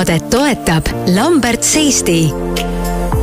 [0.00, 2.30] saadet toetab Lamberts Eesti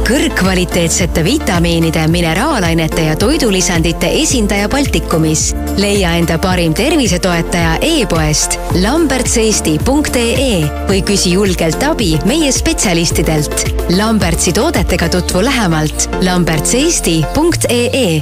[0.06, 5.56] kõrgkvaliteetsete vitamiinide, mineraalainete ja toidulisandite esindaja Baltikumis.
[5.78, 10.60] leia enda parim tervisetoetaja e-poest lambertseesti.ee
[10.92, 13.74] või küsi julgelt abi meie spetsialistidelt.
[13.98, 18.22] Lambertsi toodetega tutvu lähemalt lambertseesti.ee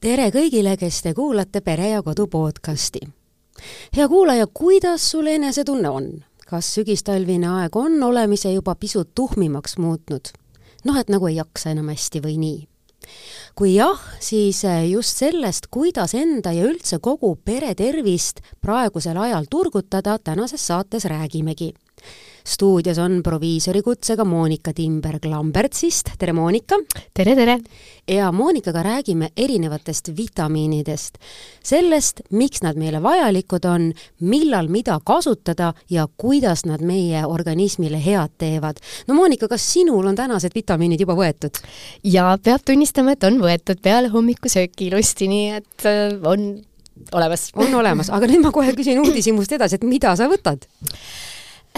[0.00, 3.21] tere kõigile, kes te kuulate Pere ja Kodu podcasti.
[3.96, 6.10] Hea kuulaja, kuidas sul enesetunne on?
[6.46, 10.34] kas sügistalvine aeg on olemise juba pisut tuhmimaks muutnud?
[10.84, 12.58] noh, et nagu ei jaksa enam hästi või nii?
[13.58, 19.48] kui jah, siis eh, just sellest, kuidas enda ja üldse kogu pere tervist praegusel ajal
[19.50, 21.72] turgutada, tänases saates räägimegi
[22.44, 26.78] stuudios on proviisori kutsega Monika Timberg-Lambertsist, tere Monika!
[27.14, 27.58] tere, tere!
[28.08, 31.18] ja Monikaga räägime erinevatest vitamiinidest,
[31.62, 38.34] sellest, miks nad meile vajalikud on, millal mida kasutada ja kuidas nad meie organismile head
[38.38, 38.82] teevad.
[39.06, 41.62] no Monika, kas sinul on tänased vitamiinid juba võetud?
[42.02, 46.50] jaa, peab tunnistama, et on võetud peale hommikusööki ilusti, nii et äh, on
[47.12, 47.50] olemas.
[47.54, 50.66] on olemas, aga nüüd ma kohe küsin uudishimust edasi, et mida sa võtad?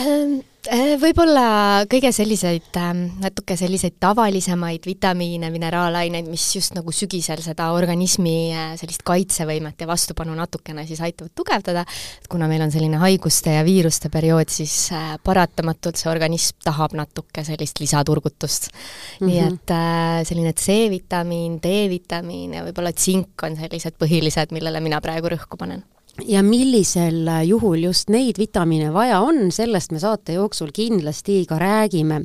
[0.01, 0.54] Ähm, äh,
[1.01, 8.37] võib-olla kõige selliseid, ähm, natuke selliseid tavalisemaid vitamiine, mineraalaineid, mis just nagu sügisel seda organismi
[8.55, 11.85] äh, sellist kaitsevõimet ja vastupanu natukene siis aitavad tugevdada,
[12.21, 16.97] et kuna meil on selline haiguste ja viiruste periood, siis äh, paratamatult see organism tahab
[16.97, 18.77] natuke sellist lisaturgutust mm.
[18.77, 19.27] -hmm.
[19.27, 19.55] nii mhm.
[19.55, 25.85] et selline C-vitamiin, D-vitamiin ja võib-olla tsink on sellised põhilised, millele mina praegu rõhku panen
[26.23, 32.25] ja millisel juhul just neid vitamiine vaja on, sellest me saate jooksul kindlasti ka räägime.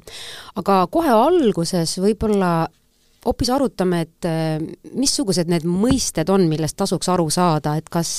[0.55, 2.67] aga kohe alguses võib-olla
[3.25, 4.61] hoopis arutame, et äh,
[4.95, 8.13] missugused need mõisted on, millest tasuks aru saada, et kas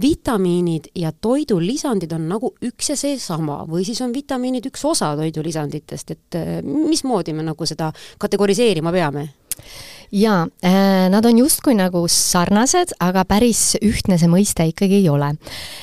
[0.00, 6.14] vitamiinid ja toidulisandid on nagu üks ja seesama või siis on vitamiinid üks osa toidulisanditest,
[6.14, 7.90] et äh, mismoodi me nagu seda
[8.22, 9.28] kategoriseerima peame?
[10.12, 15.32] Jaa äh,, nad on justkui nagu sarnased, aga päris ühtne see mõiste ikkagi ei ole.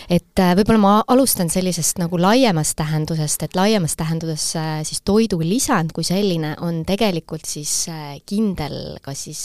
[0.09, 5.93] et äh, võib-olla ma alustan sellisest nagu laiemast tähendusest, et laiemas tähenduses äh, siis toidulisand
[5.93, 7.87] kui selline on tegelikult siis
[8.29, 9.43] kindel kas siis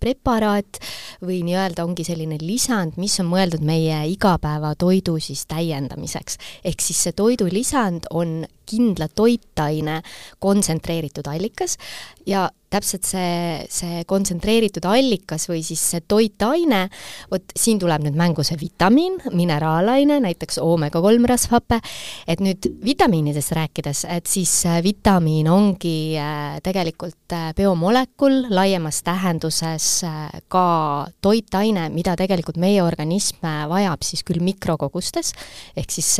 [0.00, 0.80] preparaat
[1.24, 6.38] või nii-öelda ongi selline lisand, mis on mõeldud meie igapäevatoidu siis täiendamiseks.
[6.64, 10.00] ehk siis see toidulisand on kindla toitaine
[10.42, 11.76] kontsentreeritud allikas
[12.26, 16.86] ja täpselt see, see kontsentreeritud allikas või siis see toitaine,
[17.30, 21.80] vot siin tuleb nüüd mängu see vitamiin, mineraalaine, näiteks oomega-3 rasvhape,
[22.30, 29.88] et nüüd vitamiinidest rääkides, et siis äh, vitamiin ongi äh, tegelikult äh, biomolekul laiemas tähenduses
[30.52, 30.66] ka
[31.22, 35.32] toitaine, mida tegelikult meie organism vajab siis küll mikrokogustes,
[35.76, 36.10] ehk siis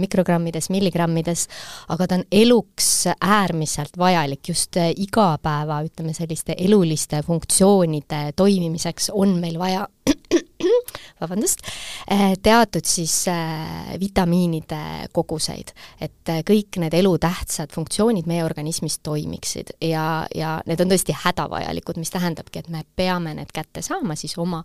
[0.00, 1.46] mikrogrammides, milligrammides,
[1.92, 9.58] aga ta on eluks äärmiselt vajalik just igapäeva, ütleme, selliste eluliste funktsioonide toimimiseks on meil
[9.58, 9.86] vaja
[11.20, 11.62] vabandust,
[12.10, 19.76] eh, teatud siis äh, vitamiinide koguseid, et äh, kõik need elutähtsad funktsioonid meie organismis toimiksid
[19.80, 24.36] ja, ja need on tõesti hädavajalikud, mis tähendabki, et me peame need kätte saama siis
[24.38, 24.62] oma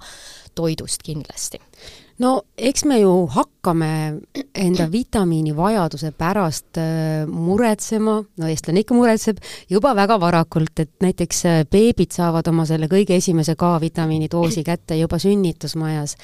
[0.56, 1.62] toidust kindlasti
[2.22, 3.92] no eks me ju hakkame
[4.58, 9.40] enda vitamiinivajaduse pärast äh, muretsema, no eestlane ikka muretseb,
[9.70, 14.98] juba väga varakult, et näiteks äh, beebid saavad oma selle kõige esimese K-vitamiini doosi kätte
[15.00, 16.16] juba sünnitusmajas.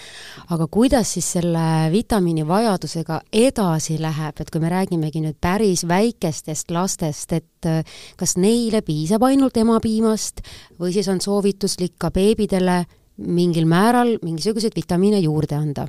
[0.53, 7.33] aga kuidas siis selle vitamiinivajadusega edasi läheb, et kui me räägimegi nüüd päris väikestest lastest,
[7.33, 7.83] et äh,
[8.17, 10.45] kas neile piisab ainult emapiimast
[10.79, 12.83] või siis on soovituslik ka beebidele
[13.17, 15.87] mingil määral mingisuguseid vitamiine juurde anda?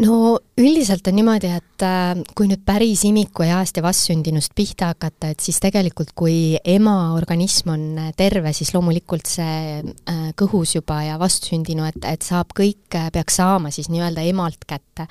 [0.00, 5.42] no üldiselt on niimoodi, et äh, kui nüüd päris imikueast ja vastsündinust pihta hakata, et
[5.44, 11.18] siis tegelikult, kui ema organism on äh, terve, siis loomulikult see äh, kõhus juba ja
[11.20, 15.08] vastsündinu, et, et saab kõik, peaks saama siis nii-öelda emalt kätte.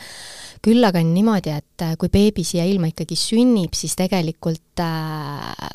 [0.61, 4.70] küll aga on niimoodi, et kui beebi siia ilma ikkagi sünnib, siis tegelikult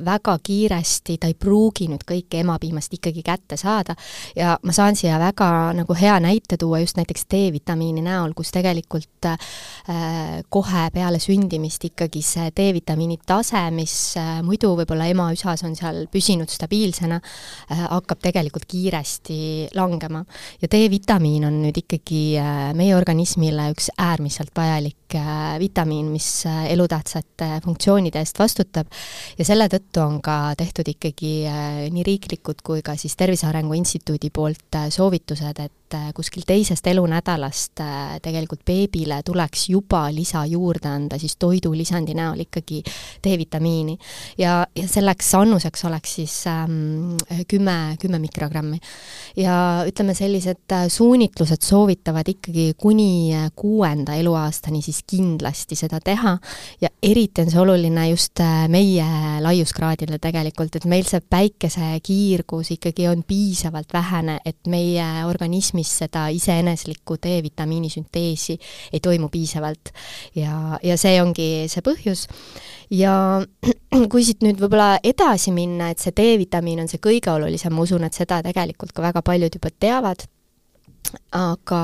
[0.07, 3.97] väga kiiresti ta ei pruugi nüüd kõike emapiimast ikkagi kätte saada
[4.37, 9.29] ja ma saan siia väga nagu hea näite tuua just näiteks D-vitamiini näol, kus tegelikult
[9.29, 15.77] äh, kohe peale sündimist ikkagi see D-vitamiini tase, mis äh, muidu võib-olla ema üsas on
[15.79, 17.21] seal püsinud stabiilsena,
[17.71, 19.39] äh, hakkab tegelikult kiiresti
[19.77, 20.25] langema.
[20.63, 22.23] ja D-vitamiin on nüüd ikkagi
[22.77, 25.17] meie organismile üks äärmiselt vajalik
[25.61, 28.91] vitamiin, mis elutähtsate funktsioonide eest vastutab
[29.39, 31.33] ja selle tõttu on ka tehtud ikkagi
[31.93, 37.81] nii riiklikud kui ka siis Tervise Arengu Instituudi poolt soovitused, et äh, kuskil teisest elunädalast
[37.81, 42.83] äh, tegelikult beebile tuleks juba lisa juurde anda siis toidulisandi näol ikkagi
[43.25, 43.99] D-vitamiini.
[44.39, 47.17] ja, ja selleks annuseks oleks siis ähm,
[47.49, 48.79] kümme, kümme mikrogrammi.
[49.37, 56.39] ja ütleme, sellised äh, suunitlused soovitavad ikkagi kuni kuuenda eluaastani siis kindlasti seda teha
[56.81, 59.07] ja eriti on see oluline just meie
[59.41, 65.07] laiuskraadile tegelikult, et meil see päikesekiirgus ikkagi on piisavalt vähene, et meie
[65.77, 68.57] organismis seda iseeneslikku D-vitamiini sünteesi
[68.93, 69.93] ei toimu piisavalt.
[70.35, 72.27] ja, ja see ongi see põhjus.
[72.91, 73.43] ja
[74.11, 78.05] kui siit nüüd võib-olla edasi minna, et see D-vitamiin on see kõige olulisem, ma usun,
[78.05, 80.27] et seda tegelikult ka väga paljud juba teavad,
[81.33, 81.83] aga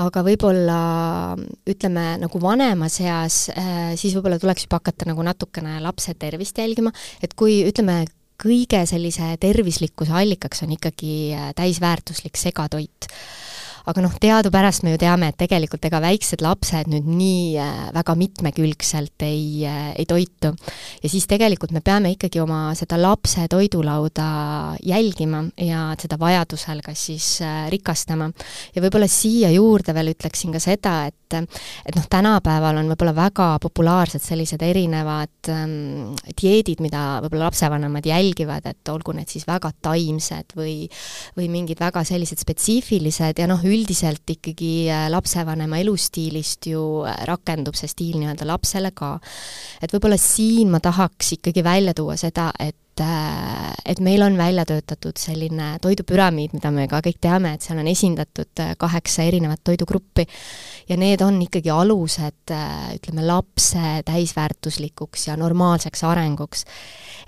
[0.00, 0.80] aga võib-olla
[1.68, 6.92] ütleme, nagu vanemas eas, äh, siis võib-olla tuleks juba hakata nagu natukene lapse tervist jälgima,
[7.22, 8.04] et kui ütleme,
[8.40, 13.10] kõige sellise tervislikkuse allikaks on ikkagi äh, täisväärtuslik segatoit
[13.90, 18.14] aga noh, teadupärast me ju teame, et tegelikult ega väiksed lapsed nüüd nii äh, väga
[18.18, 20.52] mitmekülgselt ei, äh, ei toitu.
[21.02, 24.30] ja siis tegelikult me peame ikkagi oma seda lapse toidulauda
[24.86, 28.30] jälgima ja seda vajadusel ka siis äh, rikastama.
[28.74, 33.46] ja võib-olla siia juurde veel ütleksin ka seda, et et noh, tänapäeval on võib-olla väga
[33.62, 40.56] populaarsed sellised erinevad ähm, dieedid, mida võib-olla lapsevanemad jälgivad, et olgu need siis väga taimsed
[40.58, 40.88] või
[41.36, 47.78] või mingid väga sellised spetsiifilised ja noh, üldiselt ikkagi äh, lapsevanema elustiilist ju äh, rakendub
[47.78, 49.16] see stiil nii-öelda lapsele ka.
[49.82, 55.18] et võib-olla siin ma tahaks ikkagi välja tuua seda, et et meil on välja töötatud
[55.18, 60.26] selline toidupüramiid, mida me ka kõik teame, et seal on esindatud kaheksa erinevat toidugruppi.
[60.88, 62.54] Ja need on ikkagi alused
[62.96, 66.66] ütleme, lapse täisväärtuslikuks ja normaalseks arenguks.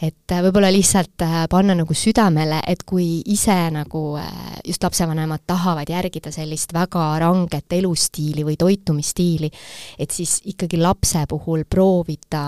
[0.03, 4.31] Et äh, võib-olla lihtsalt äh, panna nagu südamele, et kui ise nagu äh,
[4.67, 9.53] just lapsevanemad tahavad järgida sellist väga ranget elustiili või toitumisstiili,
[10.03, 12.43] et siis ikkagi lapse puhul proovida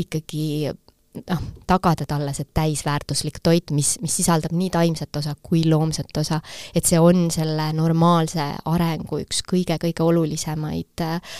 [0.00, 0.72] ikkagi
[1.14, 6.40] noh, tagada talle see täisväärtuslik toit, mis, mis sisaldab nii taimset osa kui loomset osa,
[6.74, 11.38] et see on selle normaalse arengu üks kõige-kõige olulisemaid äh,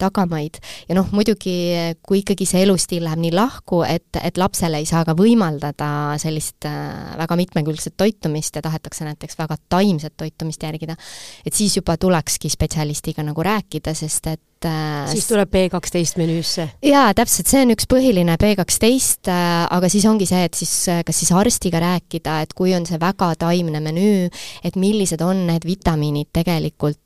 [0.00, 0.60] tagamaid.
[0.88, 1.56] ja noh, muidugi
[2.06, 5.90] kui ikkagi see elustiil läheb nii lahku, et, et lapsele ei saa ka võimaldada
[6.22, 10.96] sellist äh, väga mitmekülgset toitumist ja tahetakse näiteks väga taimset toitumist järgida,
[11.44, 14.42] et siis juba tulekski spetsialistiga nagu rääkida, sest et
[15.10, 16.66] siis tuleb B kaksteist menüüsse?
[16.84, 20.74] jaa, täpselt, see on üks põhiline B kaksteist, äh, aga siis ongi see, et siis
[20.92, 24.28] äh, kas siis arstiga rääkida, et kui on see väga taimne menüü,
[24.64, 27.00] et millised on need vitamiinid tegelikult,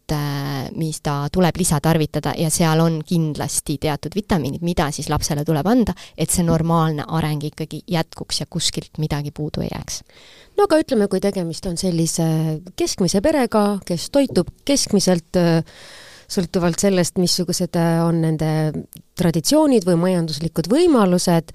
[0.80, 5.92] mis ta tuleb lisatarvitada ja seal on kindlasti teatud vitamiinid, mida siis lapsele tuleb anda,
[6.16, 10.00] et see normaalne areng ikkagi jätkuks ja kuskilt midagi puudu ei jääks
[10.58, 12.26] no aga ütleme, kui tegemist on sellise
[12.78, 15.62] keskmise perega, kes toitub keskmiselt äh,
[16.28, 18.50] sõltuvalt sellest, missugused äh, on nende
[19.18, 21.54] traditsioonid või majanduslikud võimalused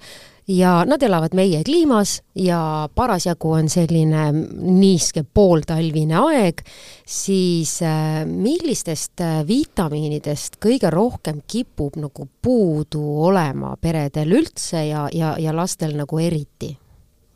[0.50, 6.60] ja nad elavad meie kliimas ja parasjagu on selline niiske pooltalvine aeg,
[7.06, 15.36] siis äh, millistest äh, vitamiinidest kõige rohkem kipub nagu puudu olema peredel üldse ja, ja,
[15.40, 16.74] ja lastel nagu eriti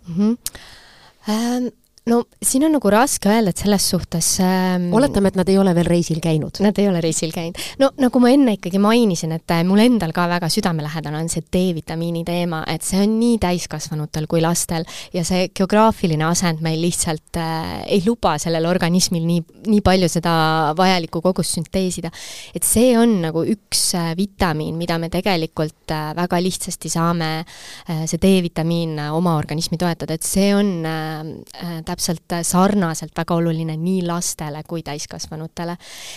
[0.08, 0.14] mm?
[0.14, 1.73] -hmm.
[2.09, 5.75] No siin on nagu raske öelda, et selles suhtes ähm, oletame, et nad ei ole
[5.77, 6.57] veel reisil käinud.
[6.65, 7.59] Nad ei ole reisil käinud.
[7.83, 11.45] no nagu ma enne ikkagi mainisin, et äh, mul endal ka väga südamelähedane on see
[11.45, 17.37] D-vitamiini teema, et see on nii täiskasvanutel kui lastel ja see geograafiline asend meil lihtsalt
[17.43, 20.35] äh, ei luba sellel organismil nii, nii palju seda
[20.79, 22.12] vajalikku kogust sünteesida.
[22.55, 28.07] et see on nagu üks äh, vitamiin, mida me tegelikult äh, väga lihtsasti saame äh,,
[28.09, 33.35] see D-vitamiin äh, oma organismi toetada, et see on äh, täpselt täpselt äh, sarnaselt väga
[33.35, 35.76] oluline nii lastele kui täiskasvanutele.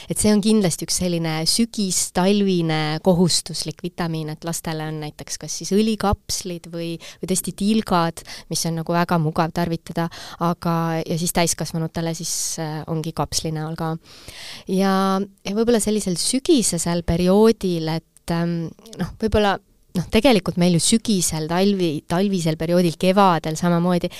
[0.09, 5.73] et see on kindlasti üks selline sügis-talvine kohustuslik vitamiin, et lastele on näiteks kas siis
[5.73, 10.07] õlikapslid või, või tõesti tilgad, mis on nagu väga mugav tarvitada,
[10.39, 13.95] aga, ja siis täiskasvanutele siis äh, ongi kapsli näol ka.
[14.69, 18.69] ja, ja võib-olla sellisel sügisesel perioodil, et ähm,
[19.01, 19.57] noh, võib-olla
[19.97, 24.11] noh, tegelikult meil ju sügisel, talvi, talvisel perioodil, kevadel samamoodi,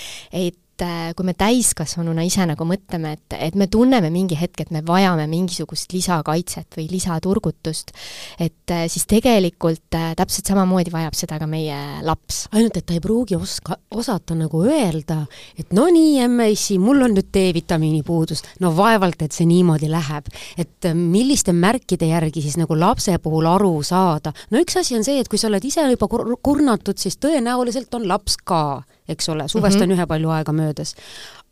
[0.42, 4.64] et et äh, kui me täiskasvanuna ise nagu mõtleme, et, et me tunneme mingi hetk,
[4.64, 7.94] et me vajame mingisugust lisakaitset või lisaturgutust,
[8.42, 12.48] et äh, siis tegelikult äh, täpselt samamoodi vajab seda ka meie laps.
[12.52, 15.22] ainult, et ta ei pruugi oska, osata nagu öelda,
[15.60, 18.44] et no nii, emme-issi, mul on nüüd D-vitamiini puudus.
[18.60, 20.32] no vaevalt, et see niimoodi läheb.
[20.58, 24.34] et milliste märkide järgi siis nagu lapse puhul aru saada?
[24.50, 27.94] no üks asi on see, et kui sa oled ise juba kur kurnatud, siis tõenäoliselt
[27.98, 28.82] on laps ka
[29.14, 29.92] eks ole, suvest mm -hmm.
[29.92, 30.96] on ühepalju aega möödas.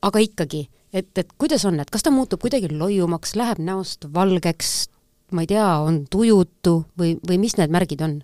[0.01, 4.89] aga ikkagi, et, et kuidas on, et kas ta muutub kuidagi loiumaks, läheb näost valgeks,
[5.31, 8.21] ma ei tea, on tujutu või, või mis need märgid on?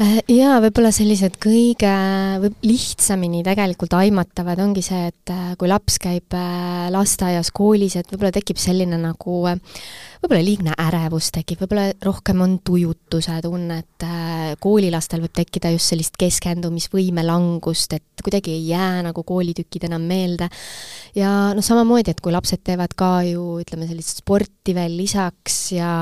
[0.00, 1.90] Äh, jaa, võib-olla sellised kõige
[2.40, 8.08] võib lihtsamini tegelikult aimatavad ongi see, et äh, kui laps käib äh, lasteaias, koolis, et
[8.08, 9.42] võib-olla tekib selline nagu
[10.22, 14.06] võib-olla liigne ärevus tekib, võib-olla rohkem on tujutuse tunnet,
[14.62, 20.48] koolilastel võib tekkida just sellist keskendumisvõime langust, et kuidagi ei jää nagu koolitükid enam meelde.
[21.14, 25.92] ja noh, samamoodi, et kui lapsed teevad ka ju ütleme, sellist sporti veel lisaks ja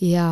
[0.00, 0.28] ja,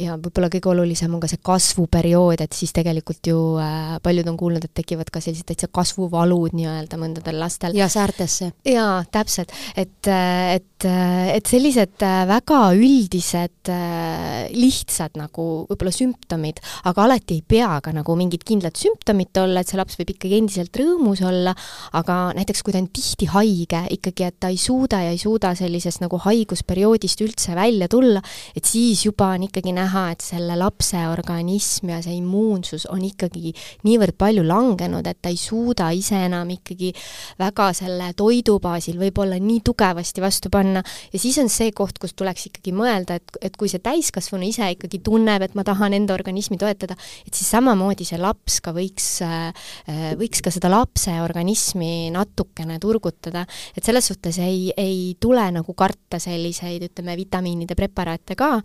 [0.00, 4.28] ja võib-olla kõige olulisem on ka see kasv, kasvuperiood, et siis tegelikult ju äh, paljud
[4.30, 7.76] on kuulnud, et tekivad ka sellised täitsa kasvuvalud nii-öelda mõndadel lastel.
[7.76, 8.52] ja säärtesse.
[8.66, 9.52] jaa, täpselt.
[9.76, 17.04] et, äh, et, äh, et sellised äh, väga üldised äh, lihtsad nagu võib-olla sümptomid, aga
[17.04, 20.78] alati ei pea ka nagu mingit kindlat sümptomit olla, et see laps võib ikkagi endiselt
[20.78, 21.54] rõõmus olla,
[21.98, 25.54] aga näiteks kui ta on tihti haige ikkagi, et ta ei suuda ja ei suuda
[25.58, 28.22] sellisest nagu haigusperioodist üldse välja tulla,
[28.56, 33.54] et siis juba on ikkagi näha, et selle lapse organism ja see immuunsus on ikkagi
[33.88, 36.92] niivõrd palju langenud, et ta ei suuda ise enam ikkagi
[37.40, 40.82] väga selle toidu baasil võib-olla nii tugevasti vastu panna.
[41.12, 44.68] Ja siis on see koht, kus tuleks ikkagi mõelda, et, et kui see täiskasvanu ise
[44.74, 49.08] ikkagi tunneb, et ma tahan enda organismi toetada, et siis samamoodi see laps ka võiks,
[49.24, 49.72] äh,
[50.20, 56.20] võiks ka seda lapse organismi natukene turgutada, et selles suhtes ei, ei tule nagu karta
[56.20, 58.58] selliseid, ütleme, vitamiinide preparaate ka,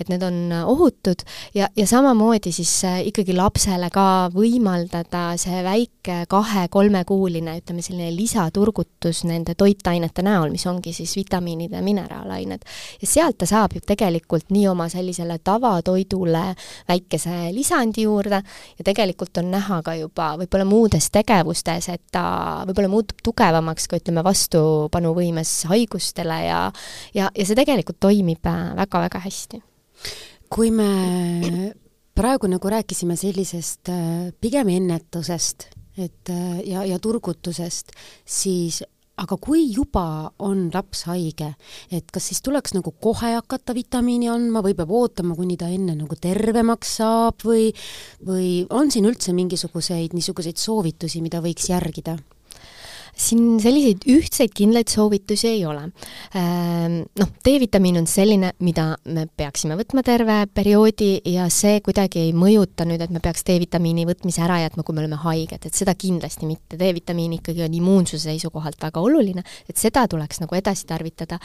[0.00, 0.42] et need on
[0.74, 1.22] ohutud
[1.54, 8.14] ja, ja samamoodi samamoodi siis äh, ikkagi lapsele ka võimaldada see väike kahe-kolmekuuline, ütleme selline
[8.16, 12.63] lisaturgutus nende toitainete näol, mis ongi siis vitamiinid ja mineraalained.
[13.00, 16.44] Ja sealt ta saab ju tegelikult nii oma sellisele tavatoidule
[16.88, 18.42] väikese lisandi juurde.
[18.78, 22.24] Ja tegelikult on näha ka juba võib-olla muudes tegevustes, et ta
[22.68, 26.60] võib-olla muutub tugevamaks ka ütleme, vastupanuvõimes haigustele ja
[27.14, 29.62] ja, ja see tegelikult toimib väga-väga äh, hästi.
[30.52, 31.72] Kui me
[32.14, 35.68] praegu nagu rääkisime sellisest äh, pigem ennetusest,
[35.98, 37.94] et äh, ja, ja turgutusest,
[38.24, 38.82] siis
[39.20, 41.52] aga kui juba on laps haige,
[41.94, 45.94] et kas siis tuleks nagu kohe hakata vitamiini andma või peab ootama, kuni ta enne
[45.98, 47.70] nagu tervemaks saab või,
[48.26, 52.18] või on siin üldse mingisuguseid niisuguseid soovitusi, mida võiks järgida?
[53.16, 55.86] Siin selliseid ühtseid kindlaid soovitusi ei ole.
[56.36, 62.34] Ehm, noh, D-vitamiin on selline, mida me peaksime võtma terve perioodi ja see kuidagi ei
[62.36, 65.96] mõjuta nüüd, et me peaks D-vitamiini võtmise ära jätma, kui me oleme haiged, et seda
[65.98, 66.78] kindlasti mitte.
[66.80, 71.40] D-vitamiin ikkagi on immuunsuse seisukohalt väga oluline, et seda tuleks nagu edasi tarvitada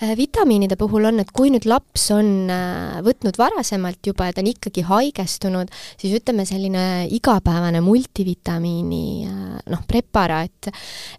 [0.00, 4.40] Äh, vitamiinide puhul on, et kui nüüd laps on äh, võtnud varasemalt juba ja ta
[4.40, 5.68] on ikkagi haigestunud,
[6.00, 10.70] siis ütleme, selline igapäevane multivitamiini äh, noh, preparaat,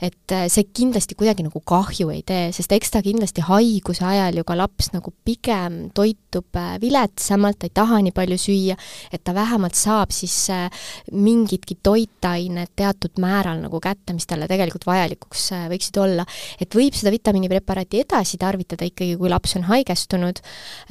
[0.02, 4.46] et see kindlasti kuidagi nagu kahju ei tee, sest eks ta kindlasti haiguse ajal ju
[4.48, 8.78] ka laps nagu pigem toitub viletsamalt, ta ei taha nii palju süüa,
[9.12, 10.38] et ta vähemalt saab siis
[11.12, 16.26] mingitki toitainet teatud määral nagu kätte, mis talle tegelikult vajalikuks võiksid olla.
[16.62, 20.42] et võib seda vitamiinipreparaati edasi tarvitada, ikkagi, kui laps on haigestunud.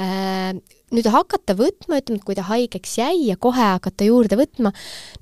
[0.00, 0.54] Äh,
[0.94, 4.73] nüüd hakata võtma, ütleme, et kui ta haigeks jäi ja kohe hakata juurde võtma,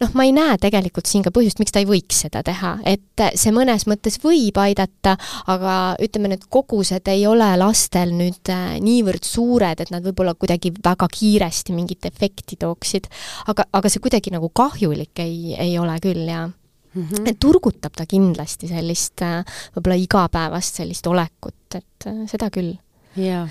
[0.00, 3.24] noh, ma ei näe tegelikult siin ka põhjust, miks ta ei võiks seda teha, et
[3.38, 5.16] see mõnes mõttes võib aidata,
[5.50, 10.72] aga ütleme, need kogused ei ole lastel nüüd äh, niivõrd suured, et nad võib-olla kuidagi
[10.84, 13.10] väga kiiresti mingit efekti tooksid.
[13.52, 17.04] aga, aga see kuidagi nagu kahjulik ei, ei ole küll, jaa mm.
[17.04, 17.28] -hmm.
[17.28, 19.44] et turgutab ta kindlasti sellist äh,
[19.76, 22.74] võib-olla igapäevast sellist olekut, et äh, seda küll.
[23.16, 23.48] jaa,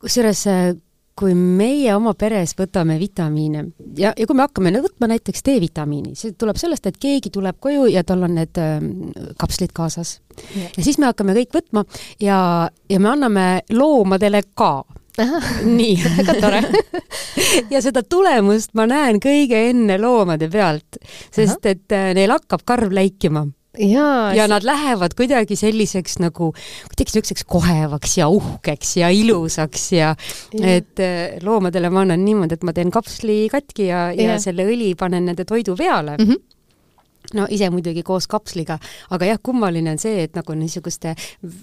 [0.00, 0.46] kusjuures
[1.20, 3.64] kui meie oma peres võtame vitamiine
[3.98, 7.88] ja, ja kui me hakkame võtma näiteks D-vitamiini, see tuleb sellest, et keegi tuleb koju
[7.92, 8.78] ja tal on need äh,
[9.40, 10.18] kapslid kaasas.
[10.76, 11.84] ja siis me hakkame kõik võtma
[12.22, 12.40] ja,
[12.88, 14.72] ja me anname loomadele ka.
[15.78, 15.96] Nii.
[16.18, 16.64] Väga tore.
[17.72, 21.00] Ja seda tulemust ma näen kõige enne loomade pealt,
[21.34, 21.72] sest Aha.
[21.74, 23.44] et äh, neil hakkab karv läikima
[23.78, 26.50] ja, ja nad lähevad kuidagi selliseks nagu,
[26.90, 30.14] kuidagi niisuguseks kohevaks ja uhkeks ja ilusaks ja,
[30.54, 30.76] ja.
[30.76, 34.66] et äh, loomadele ma annan niimoodi, et ma teen kapsli katki ja, ja., ja selle
[34.68, 36.26] õli panen nende toidu peale mm.
[36.26, 36.49] -hmm
[37.36, 38.78] no ise muidugi koos kapsliga,
[39.14, 41.14] aga jah, kummaline on see, et nagu niisuguste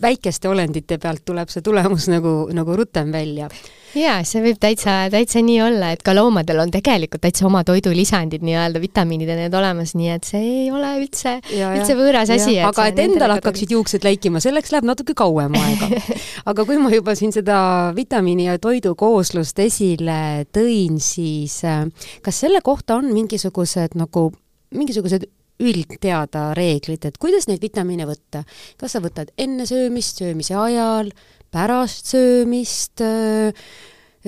[0.02, 3.50] väikeste olendite pealt tuleb see tulemus nagu, nagu rutem välja.
[3.98, 8.44] jaa, see võib täitsa, täitsa nii olla, et ka loomadel on tegelikult täitsa oma toidulisandid,
[8.46, 12.60] nii-öelda vitamiinid ja need olemas, nii et see ei ole üldse, üldse võõras asi.
[12.64, 15.92] aga et endal hakkaksid juuksed läikima, selleks läheb natuke kauem aega.
[16.52, 17.60] aga kui ma juba siin seda
[17.98, 21.88] vitamiini ja toidu kooslust esile tõin, siis äh,
[22.24, 24.30] kas selle kohta on mingisugused nagu
[24.76, 25.28] mingisugused
[25.64, 28.44] üldteada reeglid, et kuidas neid vitamiine võtta.
[28.78, 31.12] kas sa võtad enne söömist, söömise ajal,
[31.52, 33.54] pärast söömist äh,,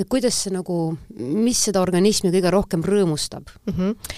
[0.10, 3.74] kuidas see nagu, mis seda organismi kõige rohkem rõõmustab mm?
[3.74, 4.14] -hmm.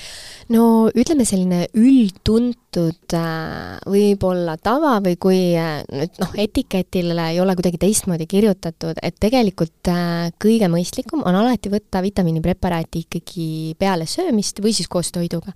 [0.51, 7.55] No ütleme, selline üldtuntud äh, võib-olla tava või kui äh, nüüd noh, etiketile ei ole
[7.57, 13.47] kuidagi teistmoodi kirjutatud, et tegelikult äh, kõige mõistlikum on alati võtta vitamiinipreparaati ikkagi
[13.79, 15.53] peale söömist või siis koos toiduga.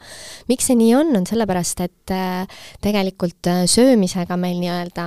[0.50, 2.16] miks see nii on, on sellepärast, et
[2.84, 5.06] tegelikult söömisega meil nii-öelda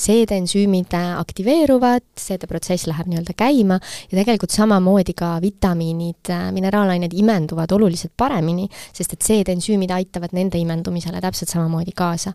[0.00, 3.78] seedeensüümid aktiveeruvad, seedeprotsess läheb nii-öelda käima
[4.10, 10.58] ja tegelikult samamoodi ka vitamiinid, äh, mineraalained imenduvad oluliselt paremini, sest et seedensüümid aitavad nende
[10.60, 12.32] imendumisele täpselt samamoodi kaasa.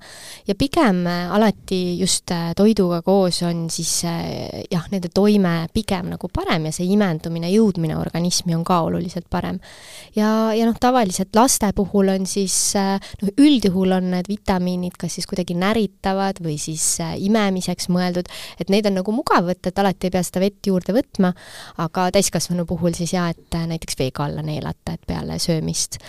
[0.47, 6.29] ja pigem äh, alati just äh, toiduga koos on siis jah, nende toime pigem nagu
[6.33, 9.59] parem ja see imendumine, jõudmine organismi on ka oluliselt parem.
[10.15, 15.27] ja, ja noh, tavaliselt laste puhul on siis noh, üldjuhul on need vitamiinid kas siis
[15.29, 20.13] kuidagi näritavad või siis imemiseks mõeldud, et neid on nagu mugav võtta, et alati ei
[20.15, 21.31] pea seda vett juurde võtma,
[21.81, 25.99] aga täiskasvanu puhul siis jaa, et äh, näiteks veega alla neelata, et peale söömist.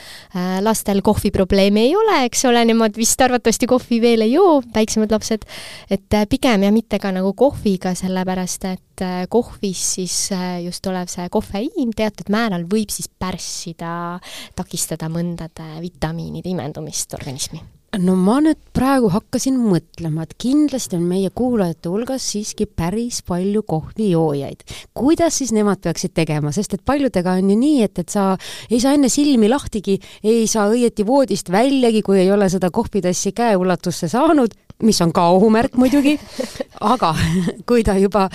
[0.66, 5.12] Äh, lastel kohviprobleemi ei ole, eks ole, nemad vist arvatavasti kohvi veel ei joo, väiksemad
[5.14, 5.46] lapsed,
[5.90, 8.82] et äh, pigem ja mitte ka nagu kohviga, sellepärast et
[9.28, 10.16] kohvis siis
[10.64, 14.16] just olev see kofeiin teatud määral võib siis pärssida,
[14.56, 21.30] takistada mõndade vitamiinide imendumist organismi no ma nüüd praegu hakkasin mõtlema, et kindlasti on meie
[21.34, 24.64] kuulajate hulgas siiski päris palju kohvijoojaid.
[24.94, 28.28] kuidas siis nemad peaksid tegema, sest et paljudega on ju nii, et, et sa
[28.70, 33.32] ei saa enne silmi lahtigi, ei saa õieti voodist väljagi, kui ei ole seda kohvitassi
[33.36, 36.16] käeulatusse saanud, mis on ka ohumärk muidugi,
[36.84, 37.14] aga
[37.68, 38.26] kui ta juba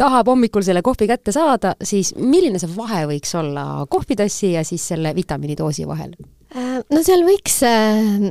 [0.00, 4.86] tahab hommikul selle kohvi kätte saada, siis milline see vahe võiks olla kohvitassi ja siis
[4.94, 6.14] selle vitamiinidoosi vahel?
[6.56, 8.30] Äh, no seal võiks äh,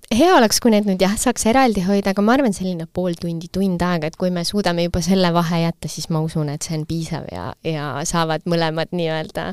[0.11, 3.47] hea oleks, kui need nüüd jah, saaks eraldi hoida, aga ma arvan, selline pool tundi,
[3.53, 6.75] tund aega, et kui me suudame juba selle vahe jätta, siis ma usun, et see
[6.75, 9.51] on piisav ja, ja saavad mõlemad nii-öelda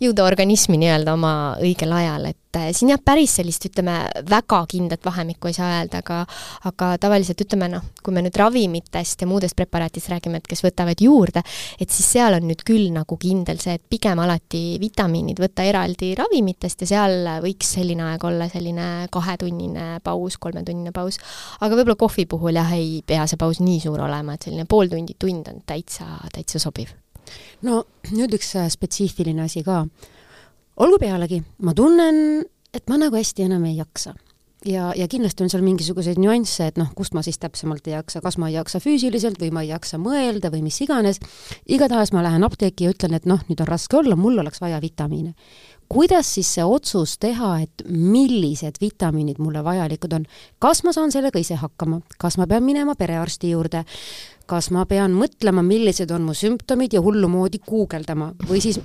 [0.00, 3.98] jõuda organismi nii-öelda oma õigel ajal, et äh, siin jah, päris sellist, ütleme,
[4.30, 6.22] väga kindlat vahemikku ei saa öelda, aga
[6.70, 11.04] aga tavaliselt ütleme noh, kui me nüüd ravimitest ja muudest preparaatidest räägime, et kes võtavad
[11.04, 11.44] juurde,
[11.76, 16.14] et siis seal on nüüd küll nagu kindel see, et pigem alati vitamiinid võtta eraldi
[16.16, 21.18] ravimitest ja seal võiks selline aeg olla selline kahetunnine paus, kolmetunnine paus.
[21.60, 24.90] aga võib-olla kohvi puhul jah, ei pea see paus nii suur olema, et selline pool
[24.92, 26.94] tundi, tund on täitsa, täitsa sobiv.
[27.62, 27.82] no
[28.12, 29.82] nüüd üks äh, spetsiifiline asi ka
[30.78, 32.42] olgu pealegi, ma tunnen,
[32.74, 34.14] et ma nagu hästi enam ei jaksa.
[34.66, 38.20] ja, ja kindlasti on seal mingisuguseid nüansse, et noh, kust ma siis täpsemalt ei jaksa,
[38.24, 41.20] kas ma ei jaksa füüsiliselt või ma ei jaksa mõelda või mis iganes,
[41.70, 44.80] igatahes ma lähen apteeki ja ütlen, et noh, nüüd on raske olla, mul oleks vaja
[44.82, 45.36] vitamiine
[45.88, 50.26] kuidas siis see otsus teha, et millised vitamiinid mulle vajalikud on?
[50.58, 53.84] kas ma saan sellega ise hakkama, kas ma pean minema perearsti juurde,
[54.48, 58.80] kas ma pean mõtlema, millised on mu sümptomid ja hullumoodi guugeldama või siis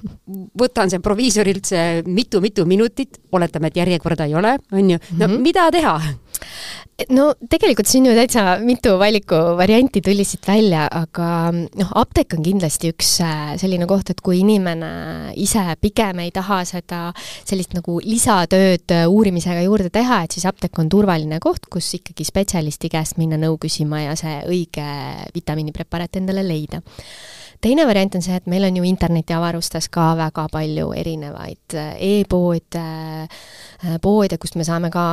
[0.59, 5.33] võtan see proviisorilt see mitu-mitu minutit, oletame, et järjekorda ei ole, on ju, no mm
[5.33, 5.41] -hmm.
[5.41, 5.99] mida teha?
[7.13, 12.91] No tegelikult siin ju täitsa mitu valikuvarianti tuli siit välja, aga noh, apteek on kindlasti
[12.93, 18.93] üks äh, selline koht, et kui inimene ise pigem ei taha seda sellist nagu lisatööd
[18.93, 23.39] äh, uurimisega juurde teha, et siis apteek on turvaline koht, kus ikkagi spetsialisti käest minna
[23.41, 24.87] nõu küsima ja see õige
[25.33, 26.83] vitamiinipreparaat endale leida
[27.63, 32.83] teine variant on see, et meil on ju internetiavarustes ka väga palju erinevaid äh, e-poode,
[33.23, 35.05] äh, poode, kust me saame ka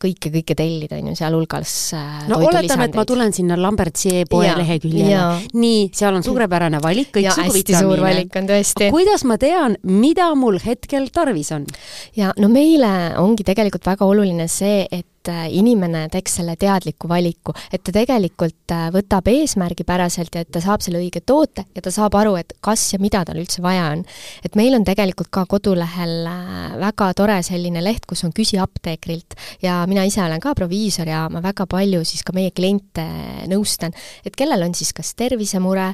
[0.00, 4.50] kõike, kõike tellida, on ju, sealhulgas äh, no oletame, et ma tulen sinna Lambertsi e-poe
[4.60, 5.20] leheküljele.
[5.58, 7.84] nii, seal on suurepärane valik, kõiksugu vitamiine.
[7.84, 8.90] suur valik on tõesti.
[8.94, 11.68] kuidas ma tean, mida mul hetkel tarvis on?
[12.16, 17.08] ja no meile ongi tegelikult väga oluline see, et et äh, inimene teeks selle teadliku
[17.10, 21.82] valiku, et ta tegelikult äh, võtab eesmärgipäraselt ja et ta saab selle õige toote ja
[21.84, 24.04] ta saab aru, et kas ja mida tal üldse vaja on.
[24.44, 29.34] et meil on tegelikult ka kodulehel äh, väga tore selline leht, kus on Küsi apteekrilt
[29.64, 33.04] ja mina ise olen ka proviisor ja ma väga palju siis ka meie kliente
[33.50, 35.90] nõustan, et kellel on siis kas tervisemure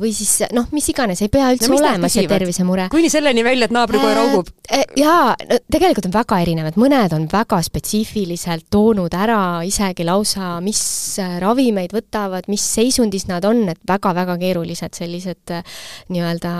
[0.00, 2.88] või siis noh, mis iganes, ei pea üldse no, olema see tervisemure.
[2.92, 4.84] kuni selleni välja, et naabrikoer augub äh,?
[4.98, 10.56] jaa, no tegelikult on väga erinevad, mõned on väga spetsiifilised, selgelt toonud ära isegi lausa,
[10.64, 10.80] mis
[11.22, 15.62] äh, ravimeid võtavad, mis seisundis nad on, et väga-väga keerulised sellised äh,
[16.08, 16.52] nii-öelda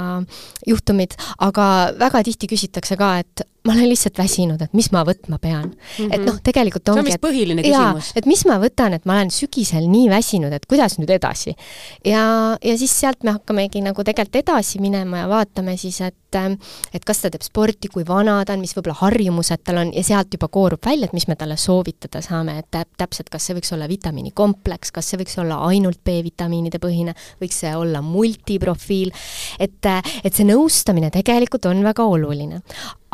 [0.67, 5.39] juhtumid, aga väga tihti küsitakse ka, et ma olen lihtsalt väsinud, et mis ma võtma
[5.43, 5.79] pean mm.
[5.97, 6.15] -hmm.
[6.15, 8.13] et noh, tegelikult ongi vist põhiline küsimus.
[8.17, 11.57] et mis ma võtan, et ma olen sügisel nii väsinud, et kuidas nüüd edasi.
[12.05, 17.05] ja, ja siis sealt me hakkamegi nagu tegelikult edasi minema ja vaatame siis, et et
[17.07, 20.35] kas ta teeb sporti, kui vana ta on, mis võib-olla harjumused tal on ja sealt
[20.35, 23.89] juba koorub välja, et mis me talle soovitada saame, et täpselt, kas see võiks olla
[23.89, 29.15] vitamiinikompleks, kas see võiks olla ainult B-vitamiinide põhine, võiks see olla multiprofiil,
[29.63, 29.91] et,
[30.25, 32.63] et see nõustamine tegelikult on väga oluline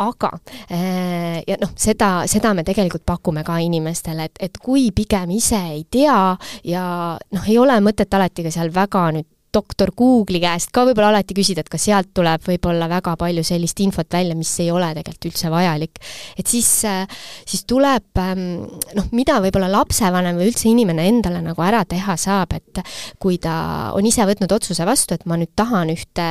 [0.01, 0.31] aga
[0.71, 5.61] äh, ja noh, seda, seda me tegelikult pakume ka inimestele, et, et kui pigem ise
[5.75, 6.37] ei tea
[6.69, 6.85] ja
[7.19, 11.35] noh, ei ole mõtet alati ka seal väga nüüd doktor Google'i käest ka võib-olla alati
[11.37, 15.29] küsida, et kas sealt tuleb võib-olla väga palju sellist infot välja, mis ei ole tegelikult
[15.29, 16.01] üldse vajalik.
[16.39, 17.05] et siis, äh,
[17.47, 18.65] siis tuleb ähm,
[18.97, 22.83] noh, mida võib-olla lapsevanem või üldse inimene endale nagu ära teha saab, et
[23.21, 26.27] kui ta on ise võtnud otsuse vastu, et ma nüüd tahan ühte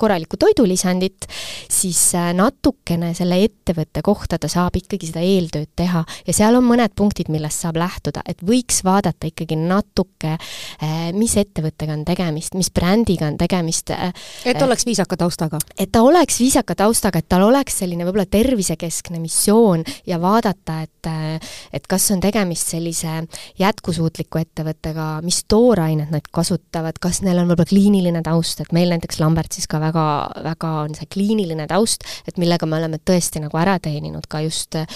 [0.00, 1.28] korralikku toidulisandit,
[1.70, 6.66] siis äh, natukene selle ettevõtte kohta ta saab ikkagi seda eeltööd teha ja seal on
[6.66, 12.31] mõned punktid, millest saab lähtuda, et võiks vaadata ikkagi natuke, äh, mis ettevõttega on tegemist,
[12.32, 13.90] tegemist, mis brändiga on tegemist.
[13.90, 14.12] Äh,
[14.44, 15.58] et ta oleks viisaka taustaga?
[15.78, 21.06] et ta oleks viisaka taustaga, et tal oleks selline võib-olla tervisekeskne missioon ja vaadata, et
[21.06, 23.26] äh, et kas on tegemist sellise
[23.58, 29.20] jätkusuutliku ettevõttega, mis toorainet nad kasutavad, kas neil on võib-olla kliiniline taust, et meil näiteks
[29.20, 30.06] Lambertsis ka väga,
[30.44, 34.78] väga on see kliiniline taust, et millega me oleme tõesti nagu ära teeninud ka just
[34.78, 34.86] äh,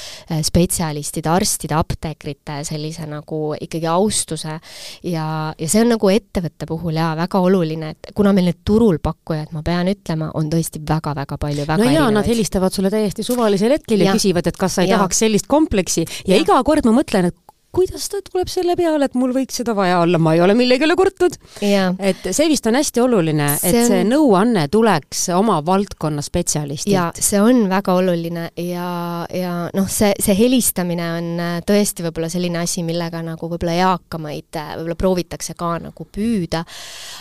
[0.47, 4.59] spetsialistide, arstide, apteekrite sellise nagu ikkagi austuse
[5.07, 5.27] ja,
[5.59, 9.01] ja see on nagu ettevõtte puhul jaa, väga väga oluline, et kuna meil need turul
[9.03, 13.27] pakkujad, ma pean ütlema, on tõesti väga-väga palju, väga no jaa, nad helistavad sulle täiesti
[13.27, 15.01] suvalisel hetkel ja, ja küsivad, et kas sa ei ja.
[15.01, 16.07] tahaks sellist kompleksi.
[16.25, 17.39] Ja, ja iga kord ma mõtlen, et
[17.77, 20.97] kuidas ta tuleb selle peale, et mul võiks seda vaja olla, ma ei ole millegile
[20.97, 21.37] kurtnud.
[21.61, 23.91] et see vist on hästi oluline, et see, on...
[23.91, 26.95] see nõuanne tuleks oma valdkonna spetsialistilt.
[26.95, 28.89] jaa, see on väga oluline ja,
[29.33, 34.61] ja noh, see, see helistamine on äh, tõesti võib-olla selline asi, millega nagu võib-olla eakamaid
[34.61, 36.65] äh, võib-olla proovitakse ka nagu püüda,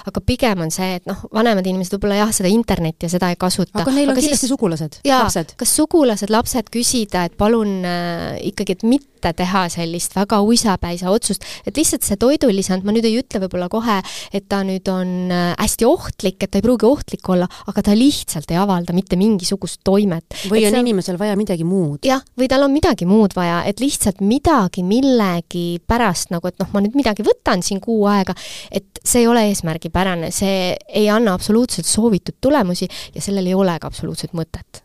[0.08, 3.40] aga pigem on see, et noh, vanemad inimesed võib-olla jah, seda internetti ja seda ei
[3.40, 3.82] kasuta.
[3.84, 5.56] aga neil on aga kindlasti siis, sugulased, lapsed?
[5.60, 11.46] kas sugulased, lapsed küsida, et palun äh, ikkagi, et mitte teha sellist väga uisapäisa otsust,
[11.66, 13.98] et lihtsalt see toidulisand, ma nüüd ei ütle võib-olla kohe,
[14.36, 17.96] et ta nüüd on äh, hästi ohtlik, et ta ei pruugi ohtlik olla, aga ta
[17.98, 20.26] lihtsalt ei avalda mitte mingisugust toimet.
[20.50, 20.86] või et on see...
[20.86, 22.02] inimesel vaja midagi muud.
[22.06, 26.72] jah, või tal on midagi muud vaja, et lihtsalt midagi millegi pärast nagu, et noh,
[26.74, 28.36] ma nüüd midagi võtan siin kuu aega,
[28.72, 33.78] et see ei ole eesmärgipärane, see ei anna absoluutselt soovitud tulemusi ja sellel ei ole
[33.82, 34.84] ka absoluutselt mõtet